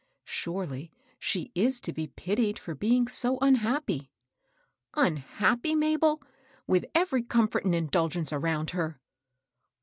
Surely, 0.25 0.91
she 1.19 1.51
is 1.53 1.79
to 1.79 1.93
be 1.93 2.07
pitied 2.07 2.57
for 2.57 2.73
being 2.73 3.07
so 3.07 3.37
unhappy." 3.39 4.09
"Unhappy, 4.95 5.75
Mabel, 5.75 6.23
with 6.65 6.87
every 6.95 7.21
comfort 7.21 7.65
and 7.65 7.75
indulgence 7.75 8.33
around 8.33 8.71
her?" 8.71 8.99